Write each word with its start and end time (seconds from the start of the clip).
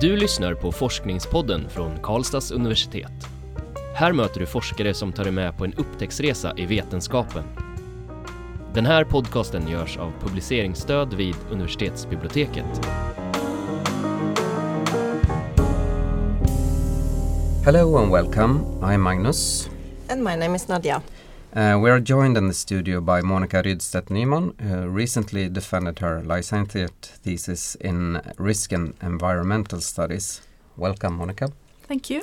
Du 0.00 0.16
lyssnar 0.16 0.54
på 0.54 0.72
Forskningspodden 0.72 1.68
från 1.70 1.98
Karlstads 2.02 2.50
universitet. 2.50 3.12
Här 3.94 4.12
möter 4.12 4.40
du 4.40 4.46
forskare 4.46 4.94
som 4.94 5.12
tar 5.12 5.24
dig 5.24 5.32
med 5.32 5.56
på 5.56 5.64
en 5.64 5.74
upptäcktsresa 5.74 6.52
i 6.56 6.66
vetenskapen. 6.66 7.44
Den 8.74 8.86
här 8.86 9.04
podcasten 9.04 9.68
görs 9.68 9.96
av 9.96 10.12
publiceringsstöd 10.20 11.14
vid 11.14 11.34
universitetsbiblioteket. 11.50 12.86
Hello 17.64 17.96
and 17.96 18.12
welcome. 18.12 18.60
I'm 18.80 18.98
Magnus. 18.98 19.70
And 20.08 20.24
my 20.24 20.36
name 20.36 20.56
is 20.56 20.68
Nadia. 20.68 21.02
Uh, 21.54 21.78
we 21.80 21.88
are 21.88 21.98
joined 21.98 22.36
in 22.36 22.46
the 22.46 22.54
studio 22.54 23.00
by 23.00 23.22
Monica 23.22 23.62
Rydstedt 23.62 24.10
Nyman, 24.10 24.60
who 24.60 24.86
recently 24.86 25.48
defended 25.48 26.00
her 26.00 26.22
licentiate 26.22 27.12
thesis 27.24 27.74
in 27.76 28.20
risk 28.36 28.70
and 28.70 28.92
environmental 29.02 29.80
studies. 29.80 30.42
Welcome, 30.76 31.16
Monica. 31.16 31.50
Thank 31.84 32.10
you. 32.10 32.22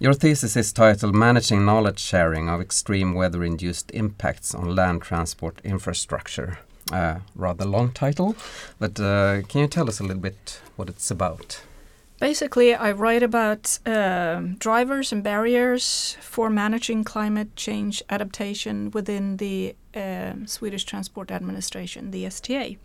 Your 0.00 0.12
thesis 0.12 0.56
is 0.56 0.72
titled 0.72 1.14
Managing 1.14 1.64
Knowledge 1.64 2.00
Sharing 2.00 2.48
of 2.48 2.60
Extreme 2.60 3.14
Weather 3.14 3.44
Induced 3.44 3.92
Impacts 3.92 4.56
on 4.56 4.74
Land 4.74 5.02
Transport 5.02 5.60
Infrastructure. 5.62 6.58
Uh, 6.92 7.20
rather 7.36 7.64
long 7.64 7.92
title, 7.92 8.34
but 8.80 8.98
uh, 8.98 9.42
can 9.42 9.60
you 9.60 9.68
tell 9.68 9.88
us 9.88 10.00
a 10.00 10.02
little 10.02 10.20
bit 10.20 10.60
what 10.74 10.88
it's 10.88 11.12
about? 11.12 11.62
Basically, 12.22 12.72
I 12.72 12.92
write 12.92 13.24
about 13.24 13.80
um 13.84 14.54
drivers 14.66 15.12
and 15.12 15.24
barriers 15.24 16.16
for 16.20 16.50
managing 16.50 17.02
climate 17.04 17.50
change 17.56 18.00
adaptation 18.08 18.92
within 18.92 19.38
the 19.38 19.74
um 19.96 20.46
Swedish 20.46 20.84
Transport 20.84 21.30
Administration, 21.32 22.12
the 22.12 22.24
STA. 22.26 22.76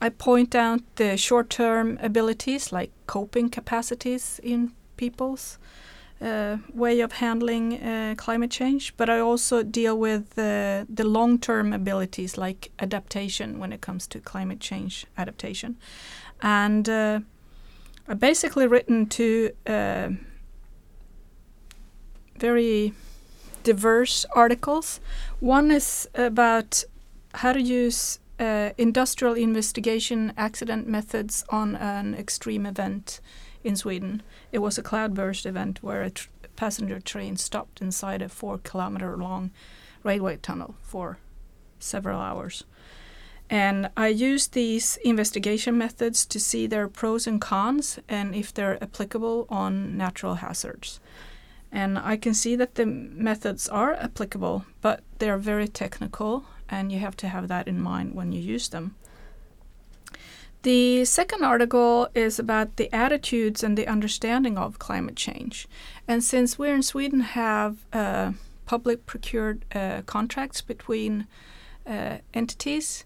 I 0.00 0.08
point 0.08 0.54
out 0.54 0.80
the 0.94 1.16
short 1.16 1.50
term 1.50 1.98
abilities 2.00 2.72
like 2.72 2.90
coping 3.06 3.50
capacities 3.50 4.40
in 4.42 4.70
people's 4.96 5.58
uh, 6.20 6.58
way 6.72 7.00
of 7.00 7.12
handling 7.12 7.82
uh, 7.82 8.14
climate 8.16 8.52
change, 8.52 8.94
but 8.96 9.08
I 9.10 9.18
also 9.18 9.64
deal 9.64 9.98
with 9.98 10.38
uh, 10.38 10.84
the 10.94 11.04
long 11.04 11.40
term 11.40 11.72
abilities 11.72 12.38
like 12.38 12.70
adaptation 12.78 13.58
when 13.58 13.72
it 13.72 13.80
comes 13.80 14.06
to 14.06 14.20
climate 14.20 14.60
change 14.60 15.06
adaptation. 15.16 15.76
And 16.40 16.88
I 18.06 18.14
basically 18.14 18.66
written 18.66 19.06
two 19.06 19.52
uh, 19.66 20.10
very 22.38 22.92
diverse 23.62 24.26
articles. 24.34 25.00
One 25.40 25.70
is 25.70 26.06
about 26.14 26.84
how 27.32 27.54
to 27.54 27.62
use 27.62 28.18
uh, 28.38 28.70
industrial 28.76 29.34
investigation 29.34 30.34
accident 30.36 30.86
methods 30.86 31.44
on 31.48 31.76
an 31.76 32.14
extreme 32.14 32.66
event 32.66 33.20
in 33.62 33.74
Sweden. 33.74 34.22
It 34.52 34.58
was 34.58 34.76
a 34.76 34.82
cloudburst 34.82 35.46
event 35.46 35.82
where 35.82 36.02
a 36.02 36.10
tr- 36.10 36.28
passenger 36.56 37.00
train 37.00 37.36
stopped 37.38 37.80
inside 37.80 38.20
a 38.20 38.28
four 38.28 38.58
kilometer 38.58 39.16
long 39.16 39.50
railway 40.02 40.36
tunnel 40.36 40.74
for 40.82 41.18
several 41.78 42.20
hours. 42.20 42.64
And 43.50 43.90
I 43.96 44.08
use 44.08 44.48
these 44.48 44.96
investigation 45.04 45.76
methods 45.76 46.24
to 46.26 46.40
see 46.40 46.66
their 46.66 46.88
pros 46.88 47.26
and 47.26 47.40
cons 47.40 47.98
and 48.08 48.34
if 48.34 48.52
they're 48.52 48.82
applicable 48.82 49.46
on 49.50 49.96
natural 49.96 50.36
hazards. 50.36 51.00
And 51.70 51.98
I 51.98 52.16
can 52.16 52.34
see 52.34 52.56
that 52.56 52.76
the 52.76 52.86
methods 52.86 53.68
are 53.68 53.94
applicable, 53.94 54.64
but 54.80 55.02
they're 55.18 55.38
very 55.38 55.68
technical, 55.68 56.44
and 56.68 56.92
you 56.92 57.00
have 57.00 57.16
to 57.16 57.28
have 57.28 57.48
that 57.48 57.66
in 57.66 57.80
mind 57.80 58.14
when 58.14 58.32
you 58.32 58.40
use 58.40 58.68
them. 58.68 58.94
The 60.62 61.04
second 61.04 61.44
article 61.44 62.08
is 62.14 62.38
about 62.38 62.76
the 62.76 62.90
attitudes 62.94 63.62
and 63.62 63.76
the 63.76 63.86
understanding 63.86 64.56
of 64.56 64.78
climate 64.78 65.16
change. 65.16 65.68
And 66.08 66.24
since 66.24 66.58
we 66.58 66.70
in 66.70 66.82
Sweden 66.82 67.20
have 67.20 67.84
uh, 67.92 68.32
public 68.64 69.04
procured 69.04 69.66
uh, 69.74 70.02
contracts 70.06 70.62
between 70.62 71.26
uh, 71.86 72.18
entities, 72.32 73.04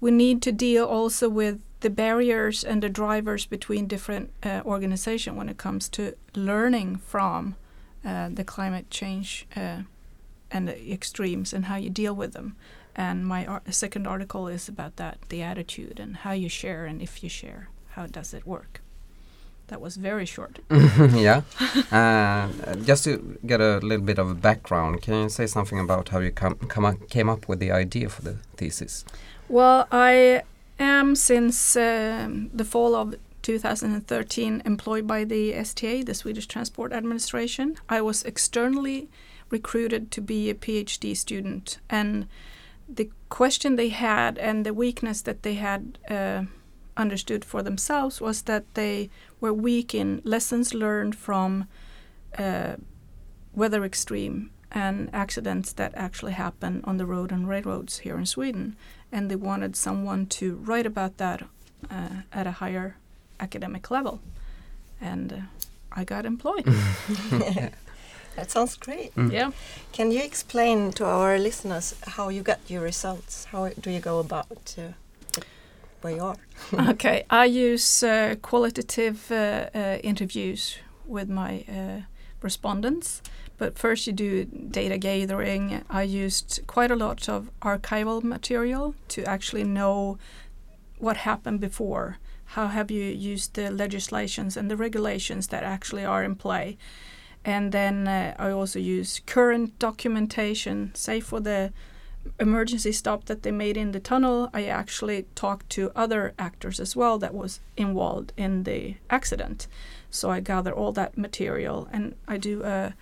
we 0.00 0.10
need 0.10 0.42
to 0.42 0.52
deal 0.52 0.84
also 0.84 1.28
with 1.28 1.60
the 1.80 1.90
barriers 1.90 2.64
and 2.64 2.82
the 2.82 2.88
drivers 2.88 3.46
between 3.46 3.86
different 3.86 4.30
uh, 4.42 4.62
organizations 4.64 5.36
when 5.36 5.48
it 5.48 5.58
comes 5.58 5.88
to 5.90 6.14
learning 6.34 6.96
from 6.96 7.56
uh, 8.04 8.28
the 8.32 8.44
climate 8.44 8.90
change 8.90 9.46
uh, 9.54 9.82
and 10.50 10.68
the 10.68 10.92
extremes 10.92 11.52
and 11.52 11.66
how 11.66 11.76
you 11.76 11.90
deal 11.90 12.14
with 12.14 12.32
them. 12.32 12.56
And 12.96 13.26
my 13.26 13.44
ar- 13.46 13.62
second 13.70 14.06
article 14.06 14.48
is 14.48 14.68
about 14.68 14.96
that 14.96 15.18
the 15.28 15.42
attitude 15.42 15.98
and 16.00 16.16
how 16.16 16.32
you 16.32 16.48
share 16.48 16.86
and 16.86 17.02
if 17.02 17.22
you 17.22 17.28
share, 17.28 17.68
how 17.90 18.06
does 18.06 18.32
it 18.32 18.46
work? 18.46 18.80
That 19.68 19.80
was 19.80 19.96
very 19.96 20.26
short. 20.26 20.58
yeah. 20.70 21.42
uh, 21.90 22.74
just 22.84 23.04
to 23.04 23.38
get 23.46 23.60
a 23.60 23.78
little 23.78 24.04
bit 24.04 24.18
of 24.18 24.30
a 24.30 24.34
background, 24.34 25.00
can 25.02 25.14
you 25.22 25.28
say 25.28 25.46
something 25.46 25.78
about 25.78 26.10
how 26.10 26.18
you 26.18 26.30
come 26.30 26.84
up, 26.84 27.08
came 27.08 27.28
up 27.28 27.48
with 27.48 27.60
the 27.60 27.72
idea 27.72 28.08
for 28.08 28.22
the 28.22 28.36
thesis? 28.56 29.04
Well, 29.48 29.86
I 29.92 30.42
am 30.78 31.14
since 31.14 31.76
um, 31.76 32.50
the 32.52 32.64
fall 32.64 32.94
of 32.94 33.14
2013 33.42 34.62
employed 34.64 35.06
by 35.06 35.24
the 35.24 35.52
STA, 35.52 36.02
the 36.02 36.14
Swedish 36.14 36.46
Transport 36.46 36.92
Administration. 36.92 37.76
I 37.88 38.00
was 38.00 38.22
externally 38.22 39.08
recruited 39.50 40.10
to 40.12 40.22
be 40.22 40.48
a 40.48 40.54
PhD 40.54 41.14
student, 41.14 41.78
and 41.90 42.26
the 42.88 43.10
question 43.28 43.76
they 43.76 43.90
had 43.90 44.38
and 44.38 44.64
the 44.64 44.72
weakness 44.72 45.20
that 45.22 45.42
they 45.42 45.54
had 45.54 45.98
uh, 46.08 46.44
understood 46.96 47.44
for 47.44 47.62
themselves 47.62 48.20
was 48.20 48.42
that 48.42 48.64
they 48.74 49.10
were 49.40 49.52
weak 49.52 49.94
in 49.94 50.22
lessons 50.24 50.72
learned 50.72 51.14
from 51.14 51.66
uh, 52.38 52.76
weather 53.54 53.84
extreme 53.84 54.50
and 54.74 55.08
accidents 55.12 55.72
that 55.72 55.92
actually 55.94 56.32
happen 56.32 56.82
on 56.84 56.98
the 56.98 57.06
road 57.06 57.32
and 57.32 57.48
railroads 57.48 57.98
here 57.98 58.18
in 58.18 58.26
Sweden. 58.26 58.76
And 59.10 59.30
they 59.30 59.36
wanted 59.36 59.76
someone 59.76 60.26
to 60.26 60.56
write 60.56 60.86
about 60.86 61.16
that 61.18 61.42
uh, 61.90 62.22
at 62.32 62.46
a 62.46 62.52
higher 62.52 62.96
academic 63.38 63.90
level. 63.90 64.20
And 65.00 65.32
uh, 65.32 65.36
I 65.92 66.04
got 66.04 66.26
employed. 66.26 66.66
That 68.36 68.50
sounds 68.50 68.76
great. 68.76 69.14
Mm. 69.14 69.32
yeah. 69.32 69.50
Can 69.92 70.10
you 70.10 70.22
explain 70.22 70.92
to 70.92 71.04
our 71.04 71.38
listeners 71.38 71.94
how 72.06 72.30
you 72.30 72.42
got 72.42 72.58
your 72.68 72.82
results? 72.82 73.44
How 73.44 73.68
do 73.80 73.90
you 73.90 74.00
go 74.00 74.18
about 74.18 74.66
to 74.74 74.94
get 75.32 75.44
where 76.00 76.14
you 76.14 76.22
are? 76.22 76.36
okay, 76.90 77.24
I 77.30 77.44
use 77.44 78.02
uh, 78.02 78.34
qualitative 78.42 79.30
uh, 79.30 79.70
uh, 79.74 79.98
interviews 80.02 80.78
with 81.06 81.28
my 81.28 81.64
uh, 81.68 82.00
respondents. 82.44 83.22
But 83.58 83.78
first, 83.78 84.06
you 84.06 84.12
do 84.12 84.44
data 84.44 84.98
gathering. 84.98 85.84
I 85.90 86.02
used 86.02 86.60
quite 86.66 86.90
a 86.90 86.96
lot 86.96 87.28
of 87.28 87.50
archival 87.62 88.22
material 88.22 88.94
to 89.08 89.24
actually 89.24 89.64
know 89.64 90.18
what 90.98 91.16
happened 91.18 91.60
before. 91.60 92.18
How 92.46 92.68
have 92.68 92.90
you 92.90 93.04
used 93.04 93.54
the 93.54 93.70
legislations 93.70 94.56
and 94.56 94.70
the 94.70 94.76
regulations 94.76 95.48
that 95.48 95.64
actually 95.64 96.04
are 96.04 96.22
in 96.22 96.36
play? 96.36 96.76
And 97.44 97.72
then 97.72 98.08
uh, 98.08 98.34
I 98.38 98.50
also 98.50 98.78
use 98.78 99.20
current 99.26 99.78
documentation, 99.78 100.92
say 100.94 101.20
for 101.20 101.40
the 101.40 101.72
emergency 102.38 102.92
stop 102.92 103.24
that 103.26 103.42
they 103.42 103.52
made 103.52 103.76
in 103.76 103.92
the 103.92 104.00
tunnel, 104.00 104.50
I 104.52 104.64
actually 104.66 105.26
talked 105.34 105.68
to 105.70 105.92
other 105.94 106.34
actors 106.38 106.80
as 106.80 106.96
well 106.96 107.18
that 107.18 107.34
was 107.34 107.60
involved 107.76 108.32
in 108.36 108.64
the 108.64 108.96
accident. 109.10 109.66
So 110.10 110.30
I 110.30 110.40
gather 110.40 110.72
all 110.72 110.92
that 110.92 111.18
material 111.18 111.88
and 111.92 112.14
I 112.28 112.36
do 112.36 112.62
a, 112.62 112.94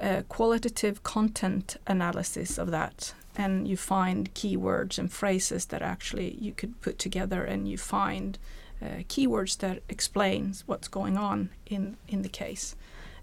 a 0.00 0.22
qualitative 0.24 1.02
content 1.02 1.76
analysis 1.86 2.58
of 2.58 2.70
that. 2.70 3.14
And 3.36 3.68
you 3.68 3.76
find 3.76 4.34
keywords 4.34 4.98
and 4.98 5.12
phrases 5.12 5.66
that 5.66 5.82
actually 5.82 6.36
you 6.40 6.52
could 6.52 6.80
put 6.80 6.98
together, 6.98 7.44
and 7.44 7.68
you 7.68 7.78
find 7.78 8.36
uh, 8.82 9.04
keywords 9.08 9.56
that 9.58 9.82
explains 9.88 10.64
what's 10.66 10.88
going 10.88 11.16
on 11.16 11.50
in 11.66 11.96
in 12.08 12.22
the 12.22 12.28
case. 12.28 12.74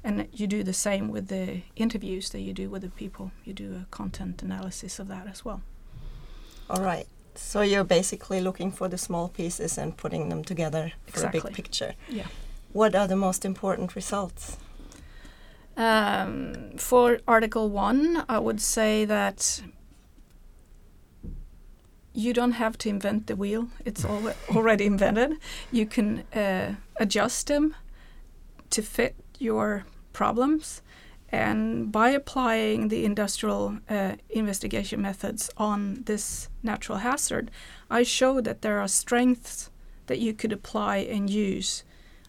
And 0.06 0.28
you 0.32 0.46
do 0.46 0.62
the 0.62 0.72
same 0.72 1.10
with 1.10 1.30
the 1.30 1.64
interviews 1.76 2.30
that 2.30 2.42
you 2.42 2.54
do 2.54 2.70
with 2.70 2.84
the 2.84 2.90
people. 2.90 3.32
You 3.44 3.54
do 3.54 3.74
a 3.74 3.86
content 3.90 4.44
analysis 4.44 5.00
of 5.00 5.08
that 5.08 5.26
as 5.28 5.44
well. 5.44 5.64
All 6.70 6.84
right. 6.84 7.08
So 7.34 7.62
you're 7.62 7.84
basically 7.84 8.40
looking 8.40 8.72
for 8.72 8.88
the 8.88 9.00
small 9.00 9.30
pieces 9.30 9.80
and 9.80 9.98
putting 9.98 10.30
them 10.30 10.44
together 10.44 10.92
for 11.08 11.26
a 11.26 11.32
big 11.32 11.52
picture. 11.54 11.96
Yeah. 12.08 12.28
What 12.72 12.96
are 12.96 13.08
the 13.08 13.16
most 13.16 13.46
important 13.46 13.96
results? 13.96 14.58
Um, 15.76 16.78
for 16.78 17.20
Article 17.28 17.70
1, 17.70 18.26
I 18.30 18.38
would 18.38 18.62
say 18.62 19.06
that 19.06 19.64
you 22.14 22.32
don't 22.32 22.54
have 22.54 22.78
to 22.78 22.90
invent 22.90 23.26
the 23.26 23.36
wheel, 23.36 23.70
it's 23.84 24.06
al- 24.06 24.36
already 24.56 24.86
invented. 24.86 25.38
You 25.72 25.88
can 25.88 26.20
uh, 26.32 26.76
adjust 26.98 27.48
them 27.48 27.76
to 28.70 28.84
fit 28.84 29.16
your 29.40 29.86
problems. 30.16 30.82
And 31.30 31.92
by 31.92 32.10
applying 32.10 32.88
the 32.88 33.04
industrial 33.04 33.80
uh, 33.90 34.14
investigation 34.30 35.02
methods 35.02 35.50
on 35.58 36.04
this 36.06 36.50
natural 36.64 37.00
hazard, 37.00 37.52
I 37.90 38.04
show 38.04 38.42
that 38.42 38.62
there 38.62 38.80
are 38.80 38.88
strengths 38.88 39.70
that 40.08 40.20
you 40.20 40.34
could 40.34 40.54
apply 40.54 40.98
and 40.98 41.30
use 41.30 41.84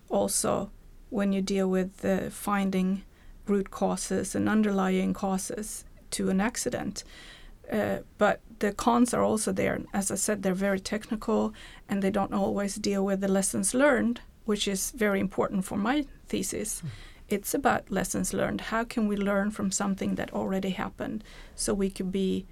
also 0.08 0.70
when 1.10 1.32
you 1.32 1.42
deal 1.42 1.68
with 1.68 2.04
uh, 2.04 2.30
finding 2.30 3.02
root 3.46 3.70
causes 3.70 4.34
and 4.34 4.48
underlying 4.48 5.12
causes 5.14 5.84
to 6.10 6.30
an 6.30 6.40
accident. 6.40 7.04
Uh, 7.70 7.98
but 8.18 8.40
the 8.58 8.72
cons 8.72 9.14
are 9.14 9.22
also 9.22 9.52
there. 9.52 9.80
As 9.92 10.10
I 10.10 10.16
said, 10.16 10.42
they're 10.42 10.54
very 10.54 10.80
technical 10.80 11.52
and 11.88 12.02
they 12.02 12.10
don't 12.10 12.34
always 12.34 12.76
deal 12.76 13.04
with 13.04 13.20
the 13.20 13.28
lessons 13.28 13.74
learned, 13.74 14.20
which 14.44 14.66
is 14.66 14.92
very 14.92 15.20
important 15.20 15.64
for 15.64 15.76
my 15.76 16.06
thesis. 16.28 16.82
Mm. 16.82 16.88
It's 17.28 17.54
about 17.54 17.90
lessons 17.90 18.32
learned. 18.32 18.60
How 18.60 18.84
can 18.84 19.08
we 19.08 19.16
learn 19.16 19.50
from 19.50 19.70
something 19.70 20.14
that 20.14 20.32
already 20.32 20.70
happened 20.70 21.24
so 21.54 21.74
we 21.74 21.90
could 21.90 22.12
be 22.12 22.46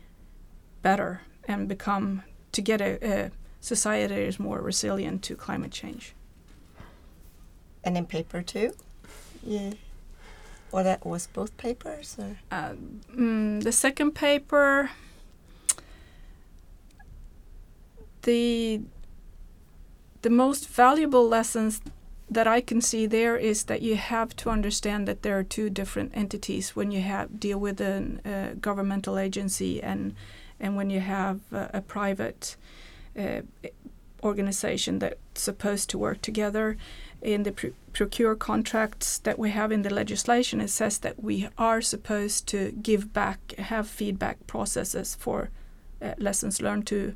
better 0.82 1.20
and 1.46 1.68
become 1.68 2.22
to 2.52 2.60
get 2.60 2.80
a, 2.80 2.98
a 3.02 3.30
society 3.60 4.14
that 4.14 4.20
is 4.20 4.40
more 4.40 4.60
resilient 4.60 5.22
to 5.24 5.36
climate 5.36 5.70
change? 5.70 6.14
And 7.84 7.96
in 7.96 8.06
paper 8.06 8.42
two, 8.42 8.72
yeah. 9.42 9.74
Or 10.72 10.82
that 10.82 11.06
was 11.06 11.28
both 11.28 11.56
papers? 11.56 12.16
Or? 12.18 12.38
Uh, 12.50 12.72
mm, 13.14 13.62
the 13.62 13.70
second 13.70 14.12
paper, 14.12 14.90
the 18.22 18.80
the 20.22 20.30
most 20.30 20.68
valuable 20.68 21.28
lessons 21.28 21.80
that 22.30 22.46
I 22.46 22.60
can 22.60 22.80
see 22.80 23.06
there 23.06 23.36
is 23.36 23.64
that 23.64 23.82
you 23.82 23.96
have 23.96 24.34
to 24.36 24.50
understand 24.50 25.06
that 25.06 25.22
there 25.22 25.38
are 25.38 25.44
two 25.44 25.68
different 25.68 26.12
entities 26.14 26.74
when 26.74 26.90
you 26.90 27.02
have 27.02 27.38
deal 27.38 27.58
with 27.58 27.80
a 27.80 28.18
uh, 28.24 28.54
governmental 28.60 29.18
agency 29.18 29.82
and 29.82 30.14
and 30.58 30.76
when 30.76 30.88
you 30.88 31.00
have 31.00 31.40
uh, 31.52 31.68
a 31.74 31.80
private 31.80 32.56
uh, 33.18 33.40
organization 34.22 35.00
that's 35.00 35.42
supposed 35.42 35.90
to 35.90 35.98
work 35.98 36.22
together. 36.22 36.76
In 37.20 37.42
the 37.42 37.52
pr 37.52 37.66
procure 37.92 38.34
contracts 38.34 39.18
that 39.18 39.38
we 39.38 39.50
have 39.50 39.70
in 39.70 39.82
the 39.82 39.94
legislation 39.94 40.60
it 40.60 40.68
says 40.68 40.98
that 40.98 41.22
we 41.22 41.48
are 41.56 41.80
supposed 41.80 42.48
to 42.48 42.72
give 42.82 43.12
back 43.12 43.38
have 43.56 43.86
feedback 43.86 44.36
processes 44.48 45.14
for 45.14 45.50
uh, 46.02 46.14
lessons 46.18 46.60
learned 46.60 46.86
to 46.86 47.14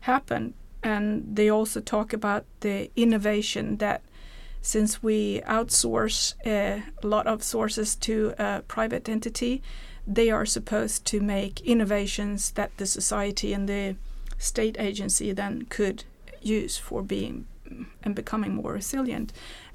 happen. 0.00 0.54
And 0.82 1.24
they 1.36 1.48
also 1.48 1.80
talk 1.80 2.12
about 2.12 2.44
the 2.60 2.90
innovation 2.94 3.78
that 3.78 4.02
since 4.60 5.02
we 5.02 5.40
outsource 5.42 6.34
uh, 6.46 6.82
a 7.02 7.06
lot 7.06 7.26
of 7.26 7.42
sources 7.42 7.94
to 7.96 8.34
a 8.38 8.62
private 8.68 9.08
entity 9.08 9.62
they 10.08 10.30
are 10.30 10.46
supposed 10.46 11.04
to 11.04 11.20
make 11.20 11.60
innovations 11.60 12.52
that 12.52 12.74
the 12.78 12.86
society 12.86 13.52
and 13.52 13.68
the 13.68 13.94
state 14.38 14.76
agency 14.78 15.32
then 15.32 15.66
could 15.68 16.04
use 16.40 16.78
for 16.78 17.02
being 17.02 17.46
and 18.02 18.14
becoming 18.14 18.54
more 18.54 18.72
resilient. 18.72 19.32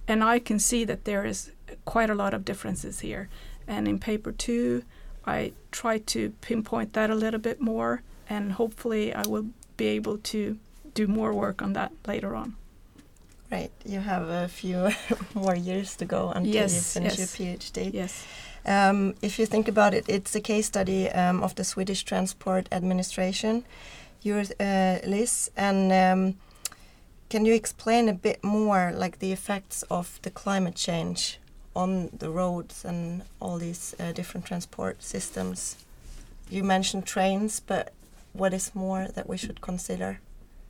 And 0.08 0.24
I 0.24 0.40
can 0.40 0.58
see 0.58 0.86
that 0.86 1.06
there 1.06 1.24
is 1.24 1.52
quite 1.86 2.10
a 2.10 2.16
lot 2.16 2.34
of 2.34 2.44
differences 2.44 3.02
here. 3.02 3.30
And 3.68 3.88
in 3.88 4.00
paper 4.00 4.32
two, 4.32 4.84
I 5.24 5.54
try 5.72 6.00
to 6.00 6.32
pinpoint 6.42 6.94
that 6.94 7.12
a 7.12 7.16
little 7.16 7.40
bit 7.40 7.62
more, 7.62 8.02
and 8.28 8.54
hopefully, 8.54 9.14
I 9.14 9.24
will 9.28 9.48
be 9.78 9.86
able 9.88 10.18
to 10.18 10.58
do 10.94 11.08
more 11.08 11.32
work 11.32 11.62
on 11.62 11.74
that 11.74 11.94
later 12.06 12.36
on. 12.36 12.56
Right, 13.54 13.72
you 13.86 14.00
have 14.00 14.30
a 14.30 14.48
few 14.48 14.90
more 15.36 15.54
years 15.56 15.96
to 15.98 16.06
go 16.06 16.32
until 16.32 16.56
yes, 16.56 16.74
you 16.74 17.02
finish 17.02 17.20
yes. 17.20 17.40
your 17.40 17.56
PhD. 17.56 17.94
Yes. 17.94 18.26
Um, 18.66 19.14
if 19.22 19.38
you 19.38 19.46
think 19.46 19.68
about 19.68 19.94
it, 19.94 20.06
it's 20.08 20.34
a 20.36 20.42
case 20.42 20.66
study 20.66 21.08
um, 21.12 21.44
of 21.44 21.54
the 21.54 21.64
Swedish 21.64 22.04
Transport 22.04 22.68
Administration. 22.72 23.64
You're 24.24 24.46
uh, 24.60 24.98
Liz, 25.06 25.52
and 25.56 25.92
um, 25.92 26.40
can 27.30 27.46
you 27.46 27.54
explain 27.54 28.10
a 28.10 28.14
bit 28.14 28.44
more, 28.44 28.92
like 28.96 29.20
the 29.20 29.32
effects 29.32 29.84
of 29.84 30.20
the 30.24 30.32
climate 30.32 30.76
change 30.76 31.40
on 31.76 32.10
the 32.18 32.32
roads 32.32 32.84
and 32.84 33.22
all 33.40 33.60
these 33.60 33.94
uh, 34.00 34.14
different 34.14 34.48
transport 34.48 35.04
systems? 35.04 35.76
You 36.50 36.64
mentioned 36.64 37.06
trains, 37.06 37.60
but 37.60 37.94
what 38.34 38.52
is 38.52 38.74
more 38.74 39.10
that 39.14 39.30
we 39.30 39.38
should 39.38 39.62
consider? 39.62 40.22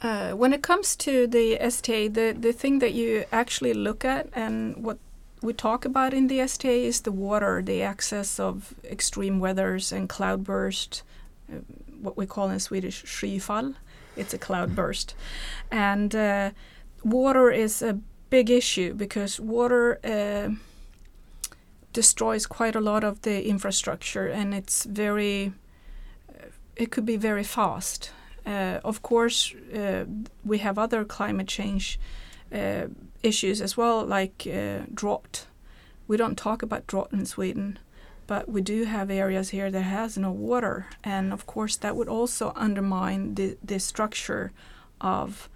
Uh, 0.03 0.33
when 0.33 0.53
it 0.53 0.61
comes 0.61 0.95
to 0.97 1.25
the 1.27 1.57
STA, 1.61 2.09
the, 2.09 2.35
the 2.38 2.51
thing 2.51 2.79
that 2.79 2.94
you 2.94 3.23
actually 3.31 3.73
look 3.73 4.03
at 4.03 4.27
and 4.33 4.75
what 4.83 4.97
we 5.41 5.53
talk 5.53 5.85
about 5.85 6.13
in 6.13 6.27
the 6.27 6.41
STA 6.41 6.85
is 6.85 7.01
the 7.01 7.11
water, 7.11 7.61
the 7.61 7.81
access 7.81 8.39
of 8.39 8.75
extreme 8.83 9.39
weathers 9.39 9.94
and 9.94 10.09
cloudburst, 10.09 11.03
uh, 11.50 11.59
what 12.01 12.17
we 12.17 12.25
call 12.25 12.50
in 12.50 12.59
Swedish 12.59 13.03
skyfall 13.05 13.75
it's 14.15 14.33
a 14.33 14.38
cloud 14.38 14.75
burst. 14.75 15.15
And 15.71 16.15
uh, 16.15 16.51
water 17.03 17.50
is 17.50 17.81
a 17.81 18.00
big 18.29 18.50
issue 18.50 18.94
because 18.94 19.39
water 19.39 20.00
uh, 20.03 20.50
destroys 21.91 22.45
quite 22.45 22.75
a 22.75 22.81
lot 22.81 23.03
of 23.03 23.21
the 23.21 23.47
infrastructure 23.47 24.27
and 24.27 24.53
it's 24.53 24.85
very, 24.85 25.53
uh, 26.29 26.47
it 26.75 26.91
could 26.91 27.05
be 27.05 27.17
very 27.17 27.44
fast. 27.44 28.11
Uh, 28.45 28.79
of 28.83 29.01
course, 29.01 29.53
uh, 29.73 30.05
we 30.43 30.57
have 30.57 30.77
other 30.77 31.05
climate 31.05 31.47
change 31.47 31.99
uh, 32.53 32.87
issues 33.21 33.61
as 33.61 33.77
well, 33.77 34.05
like 34.05 34.47
drought. 34.93 35.47
We 36.07 36.17
don't 36.17 36.37
talk 36.37 36.61
about 36.61 36.87
drought 36.87 37.13
in 37.13 37.25
Sweden 37.25 37.79
but 38.27 38.47
we 38.49 38.61
do 38.61 38.85
have 38.85 39.11
areas 39.11 39.49
here 39.49 39.69
that 39.71 39.81
has 39.81 40.17
no 40.17 40.31
water. 40.31 40.87
And 41.03 41.33
of 41.33 41.45
course 41.45 41.75
that 41.77 41.95
would 41.95 42.07
also 42.07 42.53
undermine 42.55 43.35
the, 43.35 43.57
the 43.63 43.79
structure 43.79 44.51
of 45.01 45.49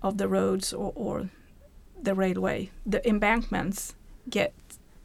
of 0.00 0.18
the 0.18 0.28
roads 0.28 0.72
or, 0.72 0.92
or 0.94 1.30
the 2.00 2.14
railway. 2.14 2.70
The 2.86 3.06
embankments 3.08 3.94
get 4.28 4.52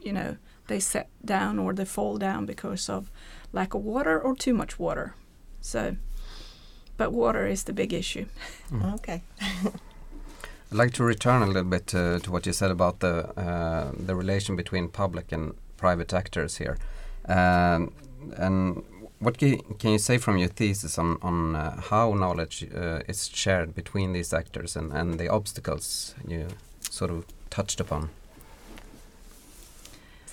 you 0.01 0.13
know 0.13 0.37
they 0.67 0.79
set 0.79 1.09
down 1.23 1.59
or 1.59 1.73
they 1.73 1.85
fall 1.85 2.17
down 2.17 2.45
because 2.45 2.89
of 2.89 3.09
lack 3.53 3.73
of 3.73 3.83
water 3.83 4.19
or 4.19 4.35
too 4.35 4.53
much 4.53 4.79
water. 4.79 5.15
So 5.61 5.97
but 6.97 7.11
water 7.11 7.47
is 7.47 7.63
the 7.63 7.73
big 7.73 7.93
issue 7.93 8.25
mm. 8.71 8.93
okay 8.95 9.21
I'd 10.69 10.77
like 10.77 10.91
to 10.95 11.03
return 11.05 11.43
a 11.43 11.47
little 11.47 11.63
bit 11.63 11.95
uh, 11.95 12.19
to 12.19 12.29
what 12.29 12.45
you 12.45 12.51
said 12.51 12.71
about 12.71 12.99
the 12.99 13.29
uh, 13.39 13.93
the 13.97 14.13
relation 14.15 14.57
between 14.57 14.89
public 14.89 15.31
and 15.31 15.53
private 15.77 16.13
actors 16.13 16.57
here. 16.57 16.77
Um, 17.25 17.93
and 18.35 18.83
what 19.19 19.37
can 19.37 19.91
you 19.91 19.97
say 19.97 20.17
from 20.17 20.37
your 20.37 20.49
thesis 20.49 20.97
on, 20.99 21.17
on 21.21 21.55
uh, 21.55 21.81
how 21.81 22.13
knowledge 22.13 22.67
uh, 22.75 22.99
is 23.07 23.29
shared 23.29 23.73
between 23.73 24.13
these 24.13 24.33
actors 24.33 24.75
and, 24.75 24.91
and 24.91 25.19
the 25.19 25.29
obstacles 25.29 26.13
you 26.27 26.47
sort 26.81 27.11
of 27.11 27.25
touched 27.49 27.79
upon 27.79 28.09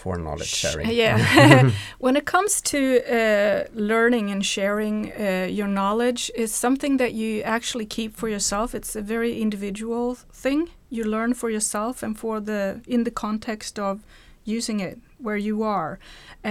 for 0.04 0.18
knowledge 0.18 0.54
sharing? 0.62 0.87
Yeah, 0.90 1.70
when 2.04 2.14
it 2.20 2.26
comes 2.34 2.52
to 2.73 2.78
uh, 3.18 3.64
learning 3.92 4.26
and 4.30 4.42
sharing 4.44 4.96
uh, 5.12 5.49
your 5.58 5.70
knowledge, 5.78 6.30
is 6.44 6.50
something 6.66 6.99
that 6.99 7.12
you 7.20 7.30
actually 7.56 7.87
keep 7.87 8.11
for 8.20 8.28
yourself. 8.28 8.75
It's 8.75 8.94
a 8.94 9.04
very 9.14 9.32
individual 9.46 10.06
thing. 10.44 10.61
You 10.96 11.04
learn 11.16 11.32
for 11.34 11.49
yourself 11.56 12.02
and 12.04 12.12
for 12.23 12.37
the 12.50 12.62
in 12.87 13.04
the 13.04 13.14
context 13.26 13.78
of 13.78 13.94
using 14.44 14.78
it 14.88 14.99
where 15.25 15.40
you 15.49 15.62
are. 15.62 15.99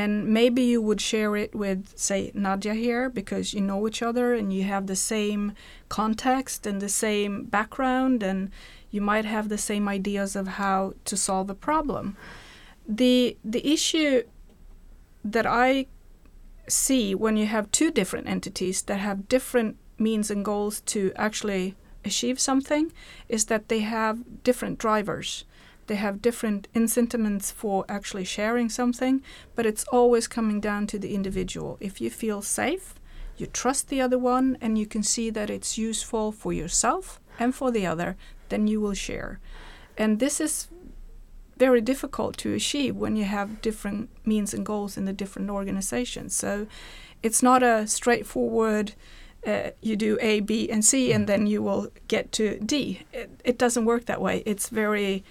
And 0.01 0.11
maybe 0.39 0.63
you 0.63 0.81
would 0.81 0.99
share 0.99 1.35
it 1.43 1.53
with, 1.53 1.93
say, 1.95 2.31
Nadia 2.33 2.73
here 2.73 3.07
because 3.19 3.53
you 3.53 3.61
know 3.61 3.87
each 3.87 4.01
other 4.01 4.33
and 4.33 4.51
you 4.51 4.63
have 4.63 4.87
the 4.87 4.95
same 4.95 5.53
context 5.89 6.65
and 6.65 6.81
the 6.81 6.89
same 6.89 7.43
background, 7.57 8.23
and 8.23 8.49
you 8.89 9.01
might 9.11 9.25
have 9.25 9.47
the 9.47 9.63
same 9.69 9.85
ideas 9.87 10.35
of 10.35 10.45
how 10.61 10.93
to 11.05 11.15
solve 11.15 11.49
a 11.51 11.59
problem. 11.69 12.17
The, 12.87 13.37
the 13.43 13.65
issue 13.71 14.23
that 15.23 15.45
I 15.45 15.87
see 16.67 17.15
when 17.15 17.37
you 17.37 17.45
have 17.47 17.71
two 17.71 17.91
different 17.91 18.27
entities 18.27 18.81
that 18.83 18.99
have 18.99 19.27
different 19.27 19.77
means 19.97 20.29
and 20.31 20.43
goals 20.43 20.81
to 20.81 21.11
actually 21.15 21.75
achieve 22.03 22.39
something 22.39 22.91
is 23.29 23.45
that 23.45 23.69
they 23.69 23.79
have 23.79 24.43
different 24.43 24.77
drivers 24.77 25.45
they 25.87 25.95
have 25.95 26.21
different 26.21 26.67
incentives 26.73 27.51
for 27.51 27.85
actually 27.89 28.23
sharing 28.23 28.69
something, 28.69 29.21
but 29.55 29.65
it's 29.65 29.83
always 29.85 30.27
coming 30.27 30.61
down 30.61 30.87
to 30.87 30.99
the 30.99 31.13
individual. 31.13 31.77
If 31.79 31.99
you 31.99 32.09
feel 32.09 32.41
safe, 32.41 32.95
you 33.37 33.47
trust 33.47 33.89
the 33.89 33.99
other 33.99 34.17
one, 34.17 34.57
and 34.61 34.77
you 34.77 34.85
can 34.85 35.03
see 35.03 35.29
that 35.31 35.49
it's 35.49 35.77
useful 35.77 36.31
for 36.31 36.53
yourself 36.53 37.19
and 37.39 37.53
for 37.53 37.71
the 37.71 37.85
other, 37.85 38.15
then 38.49 38.67
you 38.67 38.79
will 38.79 38.93
share. 38.93 39.39
And 39.97 40.19
this 40.19 40.39
is 40.39 40.69
very 41.57 41.81
difficult 41.81 42.37
to 42.37 42.53
achieve 42.53 42.95
when 42.95 43.15
you 43.15 43.25
have 43.25 43.61
different 43.61 44.09
means 44.25 44.53
and 44.53 44.65
goals 44.65 44.97
in 44.97 45.05
the 45.05 45.13
different 45.13 45.49
organizations. 45.49 46.35
So 46.35 46.67
it's 47.21 47.43
not 47.43 47.63
a 47.63 47.87
straightforward. 47.87 48.93
Uh, 49.45 49.71
you 49.81 49.95
do 49.95 50.17
A, 50.21 50.39
B, 50.39 50.69
and 50.69 50.83
C, 50.83 51.11
and 51.11 51.27
then 51.27 51.47
you 51.47 51.61
will 51.61 51.89
get 52.07 52.31
to 52.33 52.59
D. 52.59 53.01
It, 53.11 53.29
it 53.43 53.57
doesn't 53.57 53.85
work 53.85 54.05
that 54.05 54.21
way. 54.21 54.41
It's 54.45 54.69
very 54.69 55.23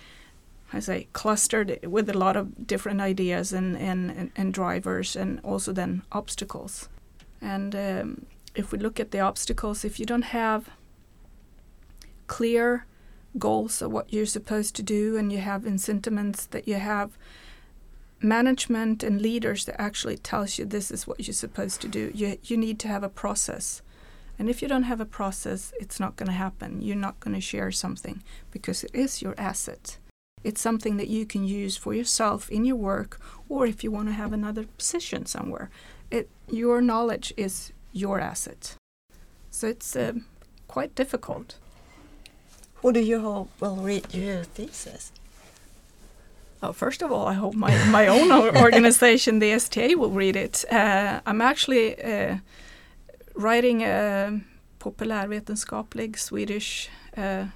I 0.75 0.81
say 0.81 1.09
clustered 1.13 1.79
with 1.85 2.09
a 2.09 2.17
lot 2.17 2.37
of 2.37 2.67
different 2.67 3.01
ideas 3.01 3.53
and, 3.53 3.77
and, 3.77 4.33
and, 4.35 4.55
drivers 4.55 5.15
and 5.15 5.39
also 5.45 5.73
then 5.73 6.03
obstacles. 6.11 6.89
And 7.43 7.75
um, 7.77 8.27
if 8.55 8.73
we 8.73 8.79
look 8.79 8.99
at 8.99 9.11
the 9.11 9.21
obstacles, 9.21 9.85
if 9.85 10.01
you 10.01 10.07
don't 10.07 10.23
have 10.23 10.71
clear 12.27 12.87
goals 13.39 13.83
of 13.83 13.91
what 13.93 14.13
you're 14.13 14.27
supposed 14.27 14.75
to 14.77 14.83
do, 14.83 15.17
and 15.17 15.33
you 15.33 15.39
have 15.39 15.67
incentives 15.67 16.47
that 16.47 16.69
you 16.69 16.75
have 16.75 17.17
management 18.21 19.03
and 19.03 19.21
leaders 19.21 19.65
that 19.65 19.81
actually 19.81 20.17
tells 20.17 20.59
you 20.59 20.65
this 20.65 20.91
is 20.91 21.07
what 21.07 21.27
you're 21.27 21.35
supposed 21.35 21.81
to 21.81 21.89
do. 21.89 22.11
You 22.15 22.39
you 22.43 22.57
need 22.57 22.79
to 22.81 22.89
have 22.89 23.03
a 23.03 23.09
process. 23.09 23.83
And 24.39 24.49
if 24.49 24.63
you 24.63 24.69
don't 24.69 24.85
have 24.85 25.01
a 25.01 25.07
process, 25.07 25.73
it's 25.79 26.01
not 26.01 26.17
going 26.17 26.27
to 26.27 26.33
happen. 26.33 26.81
You're 26.81 26.97
not 26.97 27.21
going 27.21 27.35
to 27.35 27.41
share 27.41 27.71
something 27.71 28.23
because 28.51 28.83
it 28.83 28.91
is 28.95 29.23
your 29.23 29.35
asset. 29.39 29.99
It's 30.43 30.61
something 30.61 30.97
that 30.97 31.09
you 31.09 31.27
can 31.27 31.45
use 31.45 31.77
for 31.77 31.95
yourself 31.95 32.51
in 32.51 32.65
your 32.65 32.77
work 32.77 33.21
or 33.49 33.67
if 33.67 33.85
you 33.85 33.93
want 33.93 34.09
to 34.09 34.15
have 34.15 34.33
another 34.33 34.65
position 34.79 35.27
somewhere. 35.27 35.71
It 36.11 36.29
your 36.51 36.81
knowledge 36.81 37.33
is 37.37 37.73
your 37.93 38.21
asset. 38.21 38.77
So 39.51 39.69
it's 39.69 39.95
uh, 39.95 40.15
quite 40.67 40.95
difficult. 40.95 41.59
Who 42.83 42.93
do 42.93 42.99
you 42.99 43.21
hope 43.21 43.49
will 43.61 43.77
read 43.77 44.13
your 44.13 44.43
thesis? 44.43 45.13
Well, 46.61 46.73
first 46.73 47.01
of 47.01 47.13
all, 47.13 47.29
I 47.29 47.35
hope 47.35 47.55
my, 47.55 47.73
my 47.91 48.09
own 48.09 48.57
organization, 48.57 49.39
the 49.39 49.53
STA, 49.53 49.95
will 49.95 50.11
read 50.11 50.35
it. 50.35 50.65
Uh, 50.71 51.21
I'm 51.25 51.41
actually 51.41 52.03
uh, 52.03 52.39
writing 53.37 53.83
a 53.83 54.41
populärvetenskaplig 54.81 56.19
Swedish 56.19 56.89
uh, 57.17 57.47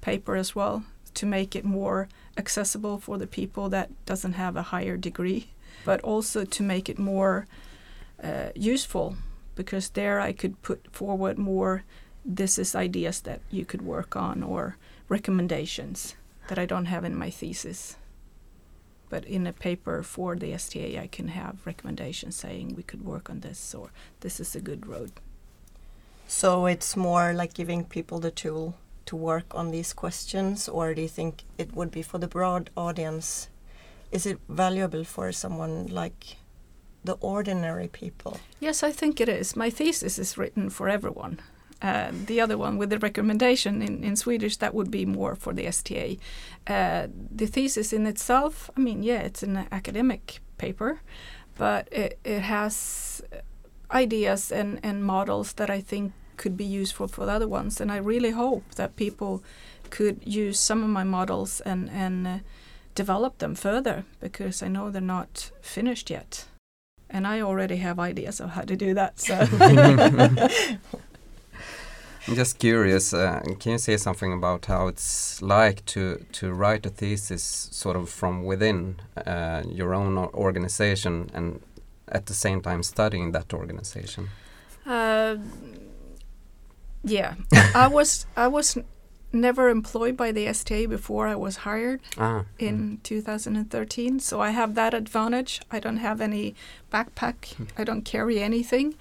paper 0.00 0.34
as 0.34 0.56
well 0.56 0.82
to 1.14 1.24
make 1.24 1.54
it 1.54 1.64
more 1.64 2.08
accessible 2.36 2.98
for 2.98 3.16
the 3.16 3.28
people 3.28 3.68
that 3.68 3.90
doesn't 4.06 4.32
have 4.32 4.56
a 4.56 4.62
higher 4.62 4.96
degree, 4.96 5.50
but 5.84 6.00
also 6.00 6.44
to 6.44 6.62
make 6.64 6.88
it 6.88 6.98
more 6.98 7.46
uh, 8.22 8.48
useful 8.56 9.16
because 9.54 9.90
there 9.90 10.20
I 10.20 10.32
could 10.32 10.60
put 10.62 10.88
forward 10.90 11.38
more 11.38 11.84
this 12.24 12.58
is 12.58 12.74
ideas 12.74 13.20
that 13.20 13.40
you 13.50 13.64
could 13.64 13.82
work 13.82 14.16
on 14.16 14.42
or 14.42 14.76
recommendations 15.08 16.14
that 16.48 16.58
I 16.58 16.66
don't 16.66 16.86
have 16.86 17.04
in 17.04 17.16
my 17.16 17.30
thesis 17.30 17.96
but 19.14 19.24
in 19.26 19.46
a 19.46 19.52
paper 19.52 20.02
for 20.02 20.34
the 20.34 20.52
STA, 20.52 20.98
I 20.98 21.06
can 21.06 21.28
have 21.28 21.64
recommendations 21.64 22.34
saying 22.34 22.74
we 22.74 22.82
could 22.82 23.04
work 23.04 23.30
on 23.30 23.40
this 23.40 23.72
or 23.72 23.90
this 24.20 24.40
is 24.40 24.56
a 24.56 24.60
good 24.60 24.88
road. 24.88 25.12
So 26.26 26.66
it's 26.66 26.96
more 26.96 27.32
like 27.32 27.54
giving 27.54 27.84
people 27.84 28.18
the 28.18 28.32
tool 28.32 28.74
to 29.06 29.14
work 29.14 29.54
on 29.54 29.70
these 29.70 29.92
questions, 29.92 30.68
or 30.68 30.94
do 30.94 31.02
you 31.02 31.08
think 31.08 31.44
it 31.58 31.76
would 31.76 31.92
be 31.92 32.02
for 32.02 32.18
the 32.18 32.26
broad 32.26 32.70
audience? 32.76 33.48
Is 34.10 34.26
it 34.26 34.40
valuable 34.48 35.04
for 35.04 35.30
someone 35.30 35.86
like 35.86 36.36
the 37.04 37.18
ordinary 37.20 37.86
people? 37.86 38.40
Yes, 38.58 38.82
I 38.82 38.90
think 38.90 39.20
it 39.20 39.28
is. 39.28 39.54
My 39.54 39.70
thesis 39.70 40.18
is 40.18 40.36
written 40.36 40.70
for 40.70 40.88
everyone. 40.88 41.38
Uh, 41.82 42.10
the 42.26 42.40
other 42.40 42.56
one 42.56 42.78
with 42.78 42.90
the 42.90 42.98
recommendation 42.98 43.82
in, 43.82 44.02
in 44.02 44.16
Swedish, 44.16 44.56
that 44.56 44.74
would 44.74 44.90
be 44.90 45.04
more 45.04 45.34
for 45.34 45.52
the 45.52 45.66
STA. 45.66 46.16
Uh, 46.66 47.08
the 47.30 47.46
thesis 47.46 47.92
in 47.92 48.06
itself, 48.06 48.70
I 48.76 48.80
mean, 48.80 49.02
yeah, 49.02 49.20
it's 49.20 49.42
an 49.42 49.66
academic 49.70 50.40
paper, 50.56 51.00
but 51.58 51.88
it, 51.92 52.18
it 52.24 52.40
has 52.40 53.22
ideas 53.90 54.50
and, 54.50 54.80
and 54.82 55.04
models 55.04 55.52
that 55.54 55.70
I 55.70 55.80
think 55.80 56.12
could 56.36 56.56
be 56.56 56.64
useful 56.64 57.06
for 57.06 57.26
the 57.26 57.32
other 57.32 57.48
ones. 57.48 57.80
And 57.80 57.92
I 57.92 57.96
really 57.96 58.30
hope 58.30 58.74
that 58.76 58.96
people 58.96 59.42
could 59.90 60.20
use 60.24 60.58
some 60.58 60.82
of 60.82 60.88
my 60.88 61.04
models 61.04 61.60
and, 61.60 61.90
and 61.90 62.26
uh, 62.26 62.38
develop 62.94 63.38
them 63.38 63.54
further 63.54 64.04
because 64.20 64.62
I 64.62 64.68
know 64.68 64.90
they're 64.90 65.00
not 65.00 65.50
finished 65.60 66.10
yet. 66.10 66.46
And 67.10 67.26
I 67.26 67.40
already 67.40 67.76
have 67.76 68.00
ideas 68.00 68.40
of 68.40 68.50
how 68.50 68.62
to 68.62 68.74
do 68.74 68.94
that. 68.94 69.20
So 69.20 69.46
I'm 72.26 72.34
just 72.34 72.58
curious, 72.58 73.12
uh, 73.12 73.42
can 73.60 73.72
you 73.72 73.78
say 73.78 73.96
something 73.98 74.32
about 74.32 74.66
how 74.66 74.86
it's 74.86 75.42
like 75.42 75.84
to, 75.86 76.24
to 76.32 76.52
write 76.52 76.86
a 76.86 76.88
thesis 76.88 77.68
sort 77.70 77.96
of 77.96 78.08
from 78.08 78.44
within 78.44 78.96
uh, 79.26 79.62
your 79.68 79.94
own 79.94 80.16
organization 80.16 81.30
and 81.34 81.60
at 82.08 82.26
the 82.26 82.34
same 82.34 82.62
time 82.62 82.82
studying 82.82 83.32
that 83.32 83.52
organization? 83.52 84.30
Uh, 84.86 85.36
yeah, 87.02 87.34
I 87.74 87.88
was 87.88 88.26
I 88.36 88.48
was 88.48 88.78
never 89.32 89.68
employed 89.68 90.16
by 90.16 90.32
the 90.32 90.46
STA 90.46 90.86
before 90.86 91.26
I 91.26 91.34
was 91.34 91.56
hired 91.56 92.00
ah, 92.16 92.44
in 92.58 92.98
mm. 92.98 93.02
2013, 93.02 94.20
so 94.20 94.40
I 94.40 94.50
have 94.50 94.74
that 94.76 94.94
advantage. 94.94 95.60
I 95.70 95.80
don't 95.80 95.98
have 95.98 96.20
any 96.20 96.54
backpack. 96.92 97.54
Hmm. 97.54 97.64
I 97.76 97.84
don't 97.84 98.02
carry 98.02 98.40
anything. 98.40 98.94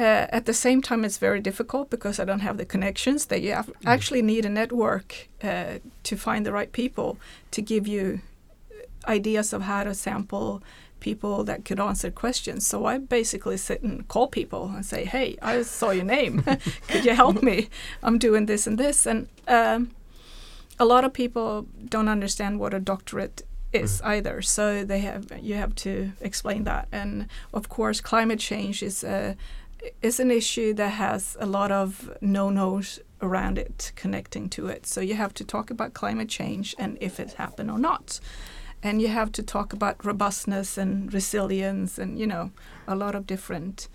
Uh, 0.00 0.26
at 0.32 0.46
the 0.46 0.54
same 0.54 0.80
time, 0.80 1.04
it's 1.04 1.18
very 1.18 1.40
difficult 1.40 1.90
because 1.90 2.18
I 2.18 2.24
don't 2.24 2.40
have 2.40 2.56
the 2.56 2.64
connections 2.64 3.26
that 3.26 3.42
you 3.42 3.52
have, 3.52 3.66
mm. 3.66 3.74
actually 3.84 4.22
need 4.22 4.46
a 4.46 4.48
network 4.48 5.28
uh, 5.42 5.74
to 6.04 6.16
find 6.16 6.46
the 6.46 6.52
right 6.52 6.72
people 6.72 7.18
to 7.50 7.60
give 7.60 7.86
you 7.86 8.22
ideas 9.06 9.52
of 9.52 9.62
how 9.62 9.84
to 9.84 9.92
sample 9.92 10.62
people 11.00 11.44
that 11.44 11.66
could 11.66 11.78
answer 11.78 12.10
questions. 12.10 12.66
So 12.66 12.86
I 12.86 12.96
basically 12.96 13.58
sit 13.58 13.82
and 13.82 14.08
call 14.08 14.28
people 14.28 14.72
and 14.74 14.86
say, 14.86 15.04
"Hey, 15.04 15.36
I 15.42 15.60
saw 15.62 15.90
your 15.90 16.06
name. 16.06 16.44
could 16.88 17.04
you 17.04 17.14
help 17.14 17.42
me? 17.42 17.68
I'm 18.02 18.18
doing 18.18 18.46
this 18.46 18.66
and 18.66 18.78
this." 18.78 19.04
And 19.04 19.28
um, 19.48 19.90
a 20.78 20.86
lot 20.86 21.04
of 21.04 21.12
people 21.12 21.66
don't 21.90 22.08
understand 22.08 22.58
what 22.58 22.72
a 22.72 22.80
doctorate 22.80 23.42
is 23.70 24.00
mm. 24.00 24.06
either. 24.06 24.40
So 24.40 24.82
they 24.82 25.00
have 25.00 25.30
you 25.42 25.56
have 25.56 25.74
to 25.74 26.12
explain 26.22 26.64
that. 26.64 26.88
And 26.90 27.26
of 27.52 27.68
course, 27.68 28.00
climate 28.00 28.40
change 28.40 28.82
is 28.82 29.04
a 29.04 29.36
is 30.02 30.20
an 30.20 30.30
issue 30.30 30.74
that 30.74 30.92
has 30.92 31.36
a 31.40 31.46
lot 31.46 31.70
of 31.70 32.10
no-nos 32.20 33.00
around 33.22 33.58
it 33.58 33.92
connecting 33.96 34.48
to 34.48 34.66
it. 34.66 34.86
So 34.86 35.00
you 35.00 35.14
have 35.14 35.34
to 35.34 35.44
talk 35.44 35.70
about 35.70 35.94
climate 35.94 36.28
change 36.28 36.74
and 36.78 36.96
if 37.00 37.20
it 37.20 37.34
happened 37.34 37.70
or 37.70 37.78
not. 37.78 38.20
And 38.82 39.02
you 39.02 39.08
have 39.08 39.30
to 39.32 39.42
talk 39.42 39.72
about 39.72 40.04
robustness 40.04 40.78
and 40.78 41.12
resilience 41.12 41.98
and, 41.98 42.18
you 42.18 42.26
know, 42.26 42.50
a 42.86 42.94
lot 42.94 43.14
of 43.14 43.26
different 43.26 43.88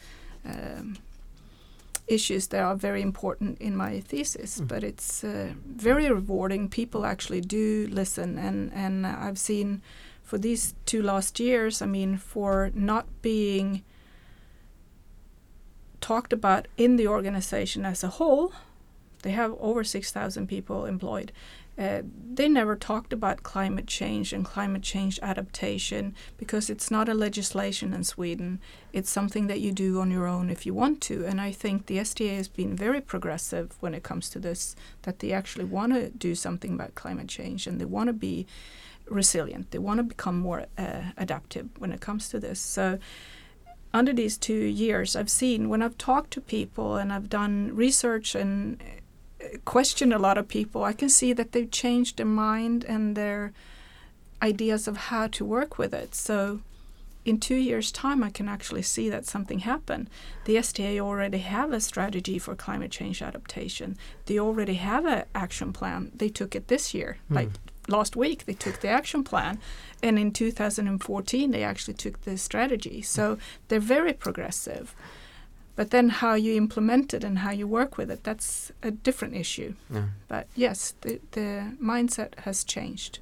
um, 0.45 0.97
issues 2.07 2.47
that 2.47 2.61
are 2.61 2.75
very 2.75 3.01
important 3.01 3.59
in 3.59 3.75
my 3.75 3.99
thesis. 3.99 4.59
Mm. 4.59 4.67
But 4.67 4.83
it's 4.83 5.23
uh, 5.23 5.53
very 5.65 6.09
rewarding. 6.11 6.69
People 6.69 7.05
actually 7.05 7.41
do 7.41 7.87
listen. 7.91 8.37
And, 8.37 8.71
and 8.73 9.07
I've 9.07 9.39
seen 9.39 9.81
for 10.23 10.37
these 10.37 10.75
two 10.85 11.01
last 11.01 11.39
years, 11.39 11.81
I 11.81 11.87
mean, 11.87 12.17
for 12.17 12.71
not 12.73 13.05
being– 13.21 13.83
talked 16.05 16.31
about 16.31 16.67
in 16.77 16.97
the 16.97 17.07
organization 17.07 17.83
as 17.83 18.03
a 18.03 18.07
whole, 18.19 18.53
they 19.23 19.31
have 19.31 19.55
over 19.59 19.83
6,000 19.83 20.45
people 20.45 20.85
employed. 20.85 21.31
Uh, 21.79 22.03
they 22.31 22.47
never 22.47 22.75
talked 22.75 23.11
about 23.11 23.41
climate 23.41 23.87
change 23.87 24.31
and 24.31 24.45
climate 24.45 24.83
change 24.83 25.19
adaptation 25.23 26.13
because 26.37 26.69
it's 26.69 26.91
not 26.91 27.09
a 27.09 27.15
legislation 27.15 27.91
in 27.91 28.03
Sweden. 28.03 28.59
It's 28.93 29.09
something 29.09 29.47
that 29.47 29.61
you 29.61 29.71
do 29.71 29.99
on 29.99 30.11
your 30.11 30.27
own 30.27 30.51
if 30.51 30.63
you 30.63 30.75
want 30.75 31.01
to. 31.09 31.25
And 31.25 31.41
I 31.41 31.51
think 31.51 31.87
the 31.87 31.97
STA 31.97 32.35
has 32.35 32.47
been 32.47 32.75
very 32.75 33.01
progressive 33.01 33.75
when 33.79 33.95
it 33.95 34.03
comes 34.03 34.29
to 34.29 34.39
this, 34.39 34.75
that 35.01 35.17
they 35.19 35.31
actually 35.31 35.65
want 35.65 35.93
to 35.95 36.11
do 36.11 36.35
something 36.35 36.75
about 36.75 36.93
climate 36.93 37.27
change 37.27 37.65
and 37.65 37.81
they 37.81 37.85
want 37.85 38.09
to 38.09 38.13
be 38.13 38.45
resilient. 39.09 39.71
They 39.71 39.79
want 39.79 39.97
to 39.97 40.03
become 40.03 40.37
more 40.37 40.67
uh, 40.77 41.01
adaptive 41.17 41.69
when 41.79 41.91
it 41.91 41.99
comes 41.99 42.29
to 42.29 42.39
this. 42.39 42.59
So 42.59 42.99
under 43.95 44.11
these 44.11 44.37
two 44.37 44.65
years, 44.65 45.15
I've 45.15 45.29
seen 45.29 45.69
when 45.69 45.81
I've 45.81 45.97
talked 45.97 46.31
to 46.31 46.41
people 46.41 46.97
and 46.97 47.13
I've 47.13 47.29
done 47.29 47.73
research 47.73 48.35
and 48.35 48.81
uh, 49.41 49.57
questioned 49.63 50.13
a 50.13 50.19
lot 50.19 50.37
of 50.37 50.49
people, 50.49 50.83
I 50.83 50.91
can 50.91 51.07
see 51.07 51.31
that 51.31 51.53
they've 51.53 51.71
changed 51.71 52.17
their 52.17 52.25
mind 52.25 52.83
and 52.83 53.15
their 53.15 53.53
ideas 54.41 54.89
of 54.89 54.97
how 54.97 55.27
to 55.27 55.45
work 55.45 55.77
with 55.77 55.93
it. 55.93 56.13
So 56.13 56.59
in 57.23 57.39
two 57.39 57.55
years' 57.55 57.89
time, 57.89 58.21
I 58.21 58.31
can 58.31 58.49
actually 58.49 58.81
see 58.81 59.09
that 59.09 59.25
something 59.25 59.59
happened. 59.59 60.09
The 60.43 60.57
STA 60.57 60.99
already 60.99 61.37
have 61.37 61.71
a 61.71 61.79
strategy 61.79 62.37
for 62.37 62.53
climate 62.53 62.91
change 62.91 63.21
adaptation. 63.21 63.97
They 64.25 64.37
already 64.37 64.75
have 64.75 65.05
an 65.05 65.23
action 65.33 65.71
plan. 65.71 66.11
They 66.13 66.29
took 66.29 66.53
it 66.53 66.67
this 66.67 66.93
year, 66.93 67.17
mm. 67.31 67.35
like 67.35 67.49
last 67.87 68.15
week 68.15 68.45
they 68.45 68.53
took 68.53 68.79
the 68.81 68.87
action 68.87 69.23
plan 69.23 69.59
and 70.01 70.19
in 70.19 70.31
2014 70.31 71.51
they 71.51 71.63
actually 71.63 71.93
took 71.93 72.21
the 72.21 72.37
strategy 72.37 73.01
so 73.01 73.37
they're 73.67 73.79
very 73.79 74.13
progressive 74.13 74.95
but 75.75 75.91
then 75.91 76.09
how 76.09 76.33
you 76.33 76.55
implement 76.55 77.13
it 77.13 77.23
and 77.23 77.39
how 77.39 77.51
you 77.51 77.67
work 77.67 77.97
with 77.97 78.09
it 78.09 78.23
that's 78.23 78.71
a 78.83 78.91
different 78.91 79.35
issue 79.35 79.73
yeah. 79.93 80.05
but 80.27 80.47
yes 80.55 80.93
the, 81.01 81.19
the 81.31 81.73
mindset 81.81 82.39
has 82.39 82.63
changed 82.63 83.19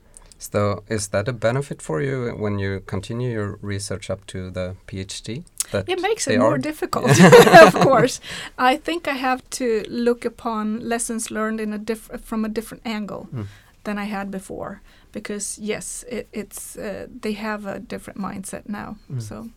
so 0.51 0.83
is 0.89 1.07
that 1.07 1.29
a 1.29 1.33
benefit 1.33 1.81
for 1.81 2.01
you 2.01 2.35
when 2.37 2.59
you 2.59 2.81
continue 2.81 3.31
your 3.31 3.57
research 3.61 4.09
up 4.09 4.25
to 4.27 4.51
the 4.51 4.75
PhD? 4.87 5.45
That 5.71 5.87
it 5.87 6.01
makes 6.01 6.27
it 6.27 6.37
more 6.37 6.57
difficult, 6.57 7.17
of 7.61 7.73
course. 7.75 8.19
I 8.57 8.75
think 8.75 9.07
I 9.07 9.13
have 9.13 9.49
to 9.51 9.85
look 9.87 10.25
upon 10.25 10.81
lessons 10.81 11.31
learned 11.31 11.61
in 11.61 11.71
a 11.71 11.77
diff 11.77 12.09
from 12.21 12.43
a 12.43 12.49
different 12.49 12.85
angle. 12.85 13.29
Mm 13.33 13.47
than 13.83 13.97
I 13.97 14.05
had 14.05 14.31
before 14.31 14.81
because 15.11 15.59
yes, 15.59 16.05
it, 16.09 16.27
it's 16.31 16.77
uh, 16.77 17.07
they 17.21 17.33
have 17.33 17.65
a 17.65 17.79
different 17.79 18.19
mindset 18.19 18.67
now, 18.67 18.97
mm. 19.11 19.21
so 19.21 19.49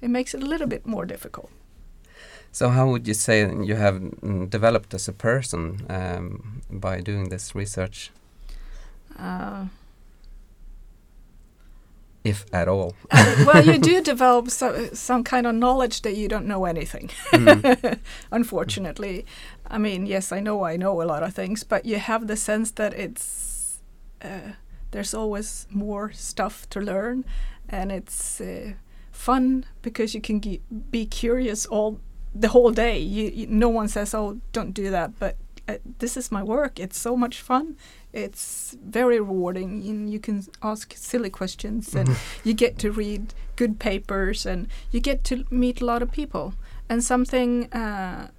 it 0.00 0.10
makes 0.10 0.34
it 0.34 0.42
a 0.42 0.46
little 0.46 0.66
bit 0.66 0.86
more 0.86 1.04
difficult. 1.04 1.50
So 2.52 2.68
how 2.68 2.88
would 2.88 3.06
you 3.06 3.14
say 3.14 3.40
you 3.40 3.76
have 3.76 3.94
mm, 3.94 4.50
developed 4.50 4.94
as 4.94 5.08
a 5.08 5.12
person 5.12 5.86
um, 5.88 6.62
by 6.70 7.00
doing 7.00 7.28
this 7.28 7.54
research? 7.54 8.10
Uh, 9.18 9.66
if 12.24 12.44
at 12.52 12.68
all. 12.68 12.94
uh, 13.10 13.44
well, 13.46 13.64
you 13.64 13.78
do 13.78 14.02
develop 14.02 14.50
so, 14.50 14.88
some 14.92 15.24
kind 15.24 15.46
of 15.46 15.54
knowledge 15.54 16.02
that 16.02 16.16
you 16.16 16.28
don't 16.28 16.46
know 16.46 16.64
anything. 16.64 17.10
Mm. 17.32 17.98
Unfortunately, 18.32 19.24
I 19.66 19.78
mean, 19.78 20.06
yes, 20.06 20.32
I 20.32 20.40
know 20.40 20.64
I 20.64 20.76
know 20.76 21.00
a 21.02 21.04
lot 21.04 21.22
of 21.22 21.34
things, 21.34 21.64
but 21.64 21.86
you 21.86 21.98
have 21.98 22.26
the 22.26 22.36
sense 22.36 22.72
that 22.72 22.92
it's 22.94 23.49
uh, 24.22 24.52
there's 24.90 25.14
always 25.14 25.66
more 25.70 26.12
stuff 26.12 26.68
to 26.70 26.80
learn, 26.80 27.24
and 27.68 27.92
it's 27.92 28.40
uh, 28.40 28.72
fun 29.12 29.64
because 29.82 30.14
you 30.14 30.20
can 30.20 30.40
be 30.90 31.06
curious 31.06 31.66
all 31.66 32.00
the 32.34 32.48
whole 32.48 32.70
day. 32.70 32.98
You, 32.98 33.30
you, 33.30 33.46
no 33.46 33.68
one 33.68 33.88
says, 33.88 34.14
"Oh, 34.14 34.40
don't 34.52 34.72
do 34.72 34.90
that," 34.90 35.18
but 35.18 35.36
uh, 35.68 35.78
this 35.98 36.16
is 36.16 36.32
my 36.32 36.42
work. 36.42 36.80
It's 36.80 36.98
so 36.98 37.16
much 37.16 37.40
fun. 37.40 37.76
It's 38.12 38.76
very 38.84 39.20
rewarding. 39.20 39.86
And 39.88 40.10
you 40.10 40.18
can 40.18 40.44
ask 40.62 40.94
silly 40.96 41.30
questions, 41.30 41.94
and 41.94 42.16
you 42.44 42.54
get 42.54 42.78
to 42.78 42.90
read 42.90 43.34
good 43.56 43.78
papers, 43.78 44.46
and 44.46 44.68
you 44.90 45.00
get 45.00 45.22
to 45.24 45.44
meet 45.50 45.80
a 45.80 45.84
lot 45.84 46.02
of 46.02 46.10
people. 46.10 46.54
And 46.88 47.04
something 47.04 47.72
uh, 47.72 48.30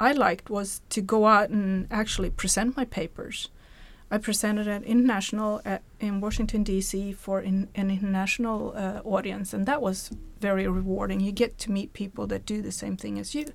I 0.00 0.12
liked 0.12 0.48
was 0.50 0.80
to 0.90 1.00
go 1.00 1.26
out 1.26 1.50
and 1.50 1.86
actually 1.90 2.30
present 2.30 2.76
my 2.76 2.84
papers. 2.84 3.50
I 4.12 4.18
presented 4.18 4.68
at 4.68 4.82
international 4.82 5.62
at, 5.64 5.82
in 5.98 6.20
Washington 6.20 6.62
D.C. 6.62 7.14
for 7.14 7.40
in, 7.40 7.68
an 7.74 7.90
international 7.90 8.74
uh, 8.76 9.00
audience, 9.04 9.54
and 9.54 9.64
that 9.64 9.80
was 9.80 10.10
very 10.38 10.68
rewarding. 10.68 11.20
You 11.20 11.32
get 11.32 11.56
to 11.60 11.72
meet 11.72 11.94
people 11.94 12.26
that 12.26 12.44
do 12.44 12.60
the 12.60 12.72
same 12.72 12.98
thing 12.98 13.18
as 13.18 13.34
you. 13.34 13.46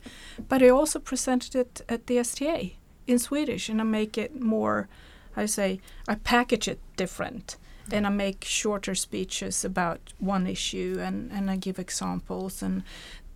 But 0.50 0.64
I 0.64 0.70
also 0.70 0.98
presented 0.98 1.56
it 1.56 1.82
at 1.88 2.08
the 2.08 2.18
STA 2.18 2.74
in 3.06 3.20
Swedish, 3.20 3.70
and 3.70 3.80
I 3.80 3.84
make 3.84 4.18
it 4.18 4.42
more. 4.42 4.90
I 5.36 5.46
say 5.46 5.80
I 6.08 6.16
package 6.16 6.68
it 6.68 6.80
different, 6.96 7.58
and 7.92 8.08
I 8.08 8.10
make 8.10 8.44
shorter 8.44 8.96
speeches 8.96 9.64
about 9.64 10.12
one 10.18 10.48
issue, 10.48 10.98
and 11.00 11.32
and 11.32 11.52
I 11.52 11.58
give 11.58 11.78
examples 11.78 12.64
and. 12.64 12.82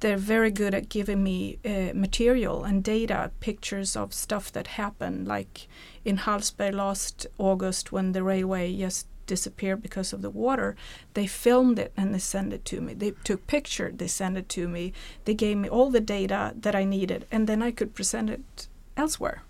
They're 0.01 0.17
very 0.17 0.51
good 0.51 0.73
at 0.73 0.89
giving 0.89 1.23
me 1.23 1.57
uh, 1.63 1.93
material 1.93 2.63
and 2.63 2.83
data, 2.83 3.31
pictures 3.39 3.95
of 3.95 4.13
stuff 4.13 4.51
that 4.51 4.67
happened, 4.67 5.27
like 5.27 5.67
in 6.03 6.17
Hallsberg 6.17 6.73
last 6.73 7.27
August 7.37 7.91
when 7.91 8.11
the 8.11 8.23
railway 8.23 8.75
just 8.75 9.05
disappeared 9.27 9.81
because 9.81 10.11
of 10.11 10.21
the 10.21 10.29
water. 10.31 10.75
They 11.13 11.27
filmed 11.27 11.77
it 11.79 11.93
and 11.95 12.13
they 12.13 12.19
sent 12.19 12.51
it 12.51 12.65
to 12.65 12.81
me. 12.81 12.95
They 12.95 13.11
took 13.23 13.45
picture, 13.47 13.91
they 13.95 14.07
sent 14.07 14.37
it 14.37 14.49
to 14.49 14.67
me. 14.67 14.91
They 15.25 15.35
gave 15.35 15.57
me 15.57 15.69
all 15.69 15.91
the 15.91 16.01
data 16.01 16.53
that 16.59 16.75
I 16.75 16.83
needed, 16.83 17.25
and 17.31 17.47
then 17.47 17.61
I 17.61 17.71
could 17.71 17.93
present 17.93 18.29
it 18.29 18.67
elsewhere. 18.97 19.43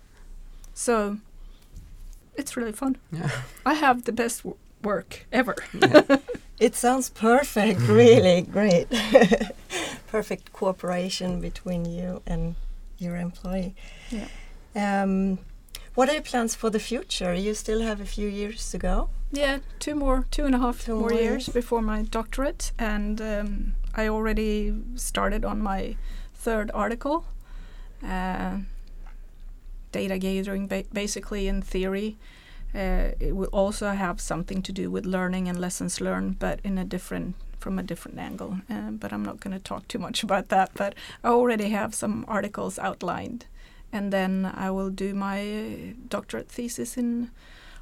So 0.74 1.16
it's 2.36 2.56
really 2.56 2.72
fun. 2.72 2.96
Yeah. 3.10 3.30
I 3.66 3.74
have 3.74 4.04
the 4.04 4.12
best 4.12 4.42
w- 4.42 4.58
work 4.82 5.26
ever. 5.32 5.56
It 6.60 6.76
sounds 6.76 7.10
perfect, 7.10 7.80
really 7.88 8.42
great. 8.42 8.86
perfect 10.12 10.52
cooperation 10.52 11.40
between 11.40 11.84
you 11.86 12.20
and 12.26 12.54
your 12.98 13.16
employee. 13.16 13.74
Yeah. 14.10 14.28
Um, 14.76 15.38
what 15.94 16.08
are 16.08 16.12
your 16.14 16.22
plans 16.30 16.54
for 16.54 16.70
the 16.70 16.78
future? 16.78 17.34
You 17.34 17.54
still 17.54 17.80
have 17.80 18.00
a 18.00 18.04
few 18.06 18.28
years 18.28 18.70
to 18.70 18.78
go. 18.78 19.08
Yeah, 19.32 19.58
two 19.78 19.94
more, 19.94 20.26
two 20.30 20.44
and 20.44 20.54
a 20.54 20.58
half 20.58 20.84
Two 20.84 20.92
more 20.92 21.00
more 21.10 21.12
years 21.12 21.46
years. 21.46 21.54
before 21.54 21.82
my 21.82 22.02
doctorate, 22.02 22.72
and 22.78 23.20
um, 23.20 23.72
I 23.94 24.08
already 24.08 24.74
started 24.96 25.44
on 25.44 25.58
my 25.62 25.96
third 26.44 26.70
article. 26.74 27.24
Uh, 28.02 28.56
data 29.92 30.18
gathering, 30.18 30.66
ba- 30.68 30.84
basically 30.92 31.48
in 31.48 31.62
theory. 31.62 32.16
Uh, 32.74 33.12
it 33.20 33.34
will 33.36 33.50
also 33.52 33.86
have 33.90 34.20
something 34.20 34.62
to 34.62 34.72
do 34.72 34.90
with 34.90 35.04
learning 35.06 35.48
and 35.48 35.58
lessons 35.60 36.00
learned, 36.00 36.38
but 36.38 36.58
in 36.64 36.78
a 36.78 36.84
different 36.84 37.34
from 37.62 37.78
a 37.78 37.82
different 37.82 38.18
angle. 38.18 38.58
Uh, 38.68 38.90
but 38.90 39.12
I'm 39.12 39.24
not 39.24 39.40
going 39.40 39.56
to 39.56 39.62
talk 39.62 39.88
too 39.88 39.98
much 39.98 40.22
about 40.26 40.48
that. 40.48 40.70
But 40.74 40.94
I 41.24 41.28
already 41.28 41.70
have 41.70 41.94
some 41.94 42.24
articles 42.28 42.78
outlined, 42.78 43.46
and 43.92 44.12
then 44.12 44.52
I 44.54 44.70
will 44.70 44.90
do 44.90 45.14
my 45.14 45.94
doctorate 46.08 46.48
thesis 46.48 46.96
in 46.96 47.30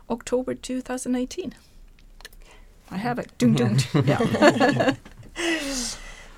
October 0.08 0.54
2018. 0.54 1.54
I 2.92 2.96
have 2.96 3.18
it. 3.18 3.30
Dun, 3.38 3.54
dun. 3.54 3.78
yeah. 4.04 4.94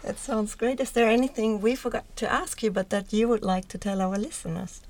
That 0.03 0.19
sounds 0.19 0.57
great. 0.57 0.81
Is 0.81 0.91
there 0.91 1.09
anything 1.09 1.61
we 1.61 1.77
forgot 1.77 2.05
to 2.17 2.27
ask 2.31 2.61
you, 2.61 2.73
but 2.73 2.91
that 2.91 3.13
you 3.13 3.29
would 3.29 3.45
like 3.45 3.69
to 3.69 3.79
tell 3.79 4.01
our 4.03 4.19
listeners? 4.19 4.81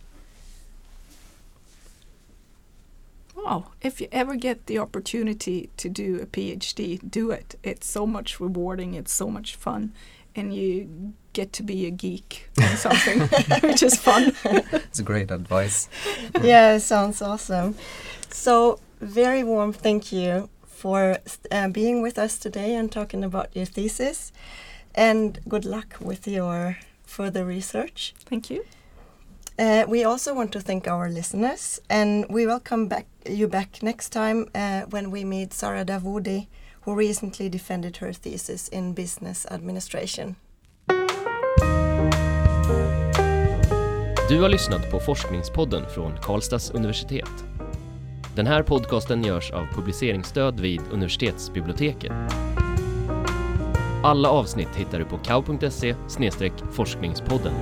Oh, 3.45 3.67
if 3.81 4.01
you 4.01 4.09
ever 4.13 4.37
get 4.37 4.67
the 4.67 4.79
opportunity 4.79 5.71
to 5.77 5.89
do 5.89 6.21
a 6.21 6.27
PhD, 6.27 7.01
do 7.09 7.31
it. 7.31 7.57
It's 7.63 7.91
so 7.91 8.07
much 8.07 8.39
rewarding, 8.39 8.95
it's 8.95 9.13
so 9.13 9.29
much 9.29 9.57
fun, 9.57 9.93
and 10.37 10.55
you 10.55 11.15
get 11.33 11.53
to 11.55 11.63
be 11.63 11.87
a 11.87 11.91
geek 11.91 12.51
or 12.59 12.77
something, 12.77 13.21
which 13.69 13.83
is 13.83 13.97
fun. 13.97 14.33
It's 14.45 15.01
great 15.01 15.31
advice. 15.31 15.89
yeah, 16.41 16.75
it 16.75 16.81
sounds 16.81 17.21
awesome. 17.21 17.75
So, 18.31 18.79
very 19.01 19.43
warm 19.43 19.73
thank 19.73 20.13
you 20.13 20.49
for 20.65 21.19
uh, 21.51 21.69
being 21.69 22.03
with 22.03 22.19
us 22.19 22.39
today 22.39 22.75
and 22.75 22.91
talking 22.91 23.25
about 23.25 23.55
your 23.57 23.67
thesis. 23.67 24.33
And 24.95 25.41
good 25.49 25.65
luck 25.65 25.97
with 26.01 26.29
your 26.29 26.79
further 27.05 27.45
research. 27.45 28.15
Thank 28.27 28.51
you. 28.51 28.65
Uh, 29.59 29.85
we 29.88 30.05
also 30.05 30.35
want 30.35 30.53
to 30.53 30.61
thank 30.61 30.88
our 30.88 31.11
listeners, 31.11 31.81
and 31.88 32.27
we 32.29 32.47
welcome 32.47 32.88
back 32.88 33.07
you 33.29 33.49
back 33.49 33.83
next 33.83 34.12
time 34.12 34.47
uh, 34.55 34.81
when 34.91 35.11
we 35.11 35.25
meet 35.25 35.53
Sara 35.53 35.85
Davoudi, 35.85 36.47
who 36.85 36.95
recently 36.95 37.49
defended 37.49 37.97
her 37.97 38.12
thesis 38.12 38.69
in 38.69 38.95
business 38.95 39.47
administration. 39.47 40.35
Du 44.29 44.41
har 44.41 44.49
lyssnat 44.49 44.91
på 44.91 45.01
Forskningspodden 45.01 45.83
från 45.95 46.12
Karlstads 46.23 46.71
universitet. 46.71 47.45
Den 48.37 48.47
här 48.47 48.62
podcasten 48.62 49.25
görs 49.25 49.51
av 49.51 49.67
publiceringsstöd 49.75 50.61
vid 50.61 50.81
universitetsbiblioteket. 50.93 52.12
Alla 54.05 54.29
avsnitt 54.29 54.77
hittar 54.77 54.99
du 54.99 55.05
på 55.05 55.19
kau.se 55.19 55.95
forskningspodden. 56.73 57.53